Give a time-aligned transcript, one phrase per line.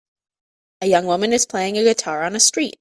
[0.81, 2.69] A young woman is playing a guitar on a street